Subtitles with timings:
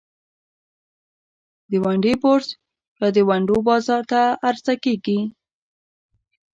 [1.83, 2.47] ونډې بورس
[2.99, 5.19] یا د ونډو بازار ته عرضه کیږي.